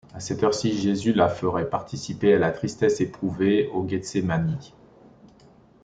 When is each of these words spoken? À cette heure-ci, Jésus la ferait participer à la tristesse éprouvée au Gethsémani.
À 0.15 0.19
cette 0.19 0.41
heure-ci, 0.41 0.79
Jésus 0.79 1.13
la 1.13 1.29
ferait 1.29 1.69
participer 1.69 2.33
à 2.33 2.39
la 2.39 2.49
tristesse 2.49 3.01
éprouvée 3.01 3.67
au 3.67 3.87
Gethsémani. 3.87 4.73